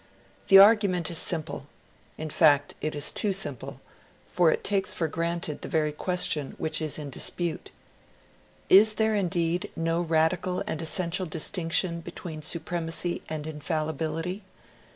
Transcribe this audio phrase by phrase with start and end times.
[0.47, 1.67] The argument is simple;
[2.17, 3.79] in fact, it is too simple;
[4.27, 7.69] for it takes for granted the very question which is in dispute.
[8.67, 14.41] Is there indeed no radical and essential distinction between supremacy and infallibility?